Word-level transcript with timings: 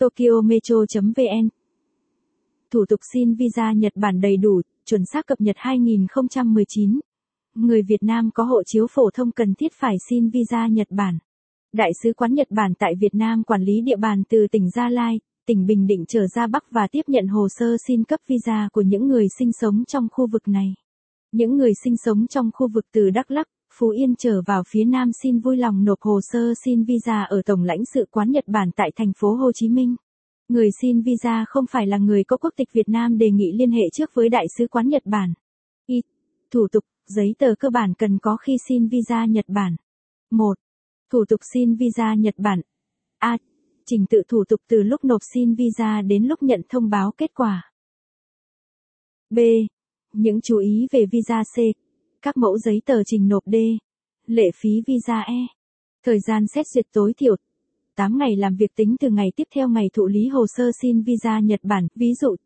Tokyo 0.00 0.40
Metro.vn 0.44 1.48
Thủ 2.70 2.84
tục 2.88 3.00
xin 3.12 3.34
visa 3.34 3.72
Nhật 3.72 3.92
Bản 3.96 4.20
đầy 4.20 4.36
đủ, 4.36 4.60
chuẩn 4.84 5.00
xác 5.12 5.26
cập 5.26 5.40
nhật 5.40 5.56
2019. 5.58 7.00
Người 7.54 7.82
Việt 7.82 8.02
Nam 8.02 8.30
có 8.34 8.44
hộ 8.44 8.62
chiếu 8.66 8.86
phổ 8.90 9.10
thông 9.10 9.30
cần 9.32 9.54
thiết 9.54 9.72
phải 9.80 9.96
xin 10.10 10.30
visa 10.30 10.66
Nhật 10.66 10.86
Bản. 10.90 11.18
Đại 11.72 11.90
sứ 12.02 12.12
quán 12.16 12.34
Nhật 12.34 12.46
Bản 12.50 12.72
tại 12.78 12.94
Việt 13.00 13.14
Nam 13.14 13.42
quản 13.42 13.62
lý 13.62 13.80
địa 13.80 13.96
bàn 13.96 14.22
từ 14.28 14.46
tỉnh 14.52 14.70
Gia 14.70 14.88
Lai, 14.88 15.20
tỉnh 15.46 15.66
Bình 15.66 15.86
Định 15.86 16.04
trở 16.08 16.26
ra 16.26 16.46
Bắc 16.46 16.64
và 16.70 16.88
tiếp 16.92 17.02
nhận 17.06 17.26
hồ 17.26 17.48
sơ 17.48 17.76
xin 17.86 18.04
cấp 18.04 18.20
visa 18.28 18.68
của 18.72 18.82
những 18.82 19.08
người 19.08 19.26
sinh 19.38 19.50
sống 19.60 19.84
trong 19.84 20.08
khu 20.12 20.26
vực 20.26 20.48
này. 20.48 20.74
Những 21.32 21.56
người 21.56 21.72
sinh 21.84 21.96
sống 21.96 22.26
trong 22.26 22.50
khu 22.54 22.68
vực 22.68 22.84
từ 22.92 23.10
Đắk 23.10 23.30
Lắk, 23.30 23.46
Phú 23.78 23.88
Yên 23.88 24.14
trở 24.18 24.42
vào 24.46 24.62
phía 24.68 24.84
Nam 24.84 25.10
xin 25.22 25.38
vui 25.38 25.56
lòng 25.56 25.84
nộp 25.84 26.00
hồ 26.00 26.20
sơ 26.22 26.52
xin 26.64 26.84
visa 26.84 27.22
ở 27.22 27.42
Tổng 27.46 27.62
lãnh 27.62 27.84
sự 27.94 28.06
quán 28.10 28.30
Nhật 28.30 28.44
Bản 28.46 28.70
tại 28.76 28.90
thành 28.96 29.12
phố 29.16 29.34
Hồ 29.34 29.52
Chí 29.54 29.68
Minh. 29.68 29.96
Người 30.48 30.68
xin 30.80 31.02
visa 31.02 31.44
không 31.48 31.64
phải 31.70 31.86
là 31.86 31.98
người 31.98 32.24
có 32.24 32.36
quốc 32.36 32.50
tịch 32.56 32.68
Việt 32.72 32.88
Nam 32.88 33.18
đề 33.18 33.30
nghị 33.30 33.52
liên 33.58 33.70
hệ 33.70 33.82
trước 33.92 34.10
với 34.14 34.28
Đại 34.28 34.46
sứ 34.58 34.66
quán 34.66 34.88
Nhật 34.88 35.02
Bản. 35.06 35.32
Y. 35.86 36.02
Thủ 36.50 36.66
tục, 36.72 36.84
giấy 37.06 37.34
tờ 37.38 37.54
cơ 37.58 37.70
bản 37.70 37.94
cần 37.98 38.18
có 38.18 38.36
khi 38.36 38.56
xin 38.68 38.88
visa 38.88 39.24
Nhật 39.24 39.44
Bản. 39.48 39.76
1. 40.30 40.54
Thủ 41.12 41.24
tục 41.28 41.40
xin 41.54 41.74
visa 41.74 42.14
Nhật 42.14 42.34
Bản. 42.38 42.60
A. 43.18 43.38
Trình 43.86 44.06
tự 44.10 44.22
thủ 44.28 44.44
tục 44.48 44.60
từ 44.68 44.82
lúc 44.82 45.04
nộp 45.04 45.20
xin 45.34 45.54
visa 45.54 46.02
đến 46.02 46.24
lúc 46.24 46.42
nhận 46.42 46.60
thông 46.68 46.90
báo 46.90 47.12
kết 47.16 47.34
quả. 47.34 47.72
B. 49.30 49.38
Những 50.12 50.40
chú 50.40 50.58
ý 50.58 50.86
về 50.90 51.06
visa 51.06 51.42
C. 51.42 51.56
Các 52.22 52.36
mẫu 52.36 52.58
giấy 52.58 52.82
tờ 52.86 53.04
trình 53.04 53.28
nộp 53.28 53.44
D. 53.46 53.56
Lệ 54.26 54.50
phí 54.60 54.70
visa 54.86 55.20
E. 55.20 55.46
Thời 56.04 56.18
gian 56.28 56.46
xét 56.54 56.66
duyệt 56.74 56.86
tối 56.92 57.12
thiểu 57.16 57.36
8 57.96 58.18
ngày 58.18 58.36
làm 58.36 58.56
việc 58.56 58.74
tính 58.76 58.96
từ 59.00 59.10
ngày 59.10 59.32
tiếp 59.36 59.44
theo 59.54 59.68
ngày 59.68 59.90
thụ 59.92 60.06
lý 60.06 60.28
hồ 60.28 60.46
sơ 60.56 60.70
xin 60.82 61.02
visa 61.02 61.40
Nhật 61.40 61.60
Bản, 61.62 61.88
ví 61.94 62.14
dụ, 62.20 62.36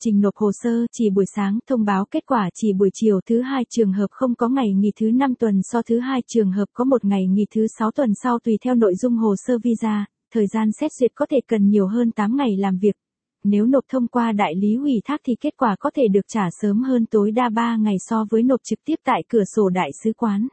trình 0.00 0.20
nộp 0.20 0.36
hồ 0.36 0.50
sơ 0.62 0.86
chỉ 0.92 1.10
buổi 1.10 1.24
sáng, 1.36 1.58
thông 1.66 1.84
báo 1.84 2.04
kết 2.10 2.26
quả 2.26 2.50
chỉ 2.54 2.72
buổi 2.72 2.90
chiều 2.94 3.20
thứ 3.26 3.40
hai 3.40 3.64
trường 3.70 3.92
hợp 3.92 4.06
không 4.10 4.34
có 4.34 4.48
ngày 4.48 4.72
nghỉ 4.72 4.90
thứ 5.00 5.10
5 5.10 5.34
tuần 5.34 5.60
so 5.62 5.82
thứ 5.82 5.98
hai 5.98 6.20
trường 6.26 6.52
hợp 6.52 6.66
có 6.72 6.84
một 6.84 7.04
ngày 7.04 7.26
nghỉ 7.26 7.46
thứ 7.54 7.66
6 7.78 7.90
tuần 7.90 8.10
sau 8.22 8.38
tùy 8.38 8.58
theo 8.64 8.74
nội 8.74 8.94
dung 8.94 9.16
hồ 9.16 9.34
sơ 9.46 9.58
visa, 9.62 10.04
thời 10.32 10.46
gian 10.46 10.68
xét 10.80 10.92
duyệt 10.92 11.12
có 11.14 11.26
thể 11.30 11.40
cần 11.46 11.68
nhiều 11.68 11.86
hơn 11.86 12.10
8 12.10 12.36
ngày 12.36 12.56
làm 12.56 12.78
việc. 12.78 12.96
Nếu 13.44 13.66
nộp 13.66 13.84
thông 13.88 14.08
qua 14.08 14.32
đại 14.32 14.54
lý 14.54 14.76
ủy 14.76 15.00
thác 15.04 15.20
thì 15.24 15.34
kết 15.40 15.56
quả 15.56 15.76
có 15.80 15.90
thể 15.94 16.08
được 16.08 16.28
trả 16.28 16.48
sớm 16.50 16.82
hơn 16.82 17.06
tối 17.06 17.30
đa 17.30 17.48
3 17.48 17.76
ngày 17.76 17.96
so 17.98 18.24
với 18.30 18.42
nộp 18.42 18.60
trực 18.64 18.78
tiếp 18.84 18.96
tại 19.04 19.22
cửa 19.28 19.44
sổ 19.44 19.68
đại 19.68 19.90
sứ 20.04 20.12
quán. 20.16 20.48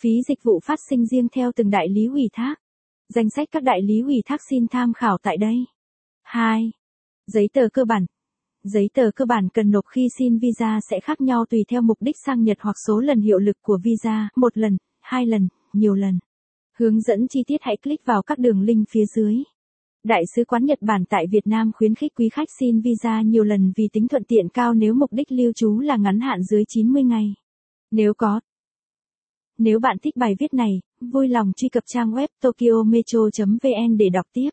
Phí 0.00 0.10
dịch 0.28 0.42
vụ 0.42 0.60
phát 0.64 0.78
sinh 0.90 1.06
riêng 1.06 1.28
theo 1.28 1.52
từng 1.56 1.70
đại 1.70 1.88
lý 1.88 2.06
ủy 2.06 2.28
thác. 2.32 2.54
Danh 3.14 3.30
sách 3.36 3.48
các 3.50 3.62
đại 3.62 3.82
lý 3.82 4.00
ủy 4.00 4.22
thác 4.26 4.40
xin 4.50 4.66
tham 4.70 4.92
khảo 4.92 5.18
tại 5.22 5.36
đây. 5.36 5.56
2. 6.22 6.70
Giấy 7.26 7.48
tờ 7.52 7.68
cơ 7.72 7.84
bản. 7.84 8.06
Giấy 8.64 8.90
tờ 8.94 9.10
cơ 9.16 9.24
bản 9.24 9.48
cần 9.54 9.70
nộp 9.70 9.84
khi 9.86 10.08
xin 10.18 10.38
visa 10.38 10.80
sẽ 10.90 11.00
khác 11.00 11.20
nhau 11.20 11.44
tùy 11.50 11.64
theo 11.68 11.82
mục 11.82 11.98
đích 12.00 12.16
sang 12.26 12.42
Nhật 12.42 12.58
hoặc 12.60 12.76
số 12.86 13.00
lần 13.00 13.20
hiệu 13.20 13.38
lực 13.38 13.56
của 13.62 13.78
visa, 13.82 14.28
một 14.36 14.58
lần, 14.58 14.76
hai 15.00 15.26
lần, 15.26 15.48
nhiều 15.72 15.94
lần. 15.94 16.18
Hướng 16.76 17.00
dẫn 17.00 17.28
chi 17.28 17.42
tiết 17.46 17.56
hãy 17.60 17.76
click 17.76 18.06
vào 18.06 18.22
các 18.22 18.38
đường 18.38 18.60
link 18.60 18.88
phía 18.90 19.04
dưới. 19.16 19.36
Đại 20.06 20.22
sứ 20.36 20.44
quán 20.44 20.64
Nhật 20.64 20.78
Bản 20.82 21.04
tại 21.04 21.26
Việt 21.26 21.46
Nam 21.46 21.70
khuyến 21.74 21.94
khích 21.94 22.12
quý 22.14 22.28
khách 22.28 22.48
xin 22.60 22.80
visa 22.80 23.22
nhiều 23.22 23.44
lần 23.44 23.72
vì 23.76 23.88
tính 23.92 24.08
thuận 24.08 24.24
tiện 24.24 24.48
cao 24.48 24.74
nếu 24.74 24.94
mục 24.94 25.12
đích 25.12 25.32
lưu 25.32 25.52
trú 25.52 25.80
là 25.80 25.96
ngắn 25.96 26.20
hạn 26.20 26.42
dưới 26.42 26.64
90 26.68 27.02
ngày. 27.02 27.34
Nếu 27.90 28.14
có, 28.14 28.40
nếu 29.58 29.78
bạn 29.78 29.96
thích 30.02 30.16
bài 30.16 30.34
viết 30.38 30.54
này, 30.54 30.80
vui 31.00 31.28
lòng 31.28 31.52
truy 31.56 31.68
cập 31.68 31.84
trang 31.86 32.12
web 32.12 32.28
tokyometro.vn 32.42 33.96
để 33.96 34.08
đọc 34.08 34.26
tiếp. 34.32 34.50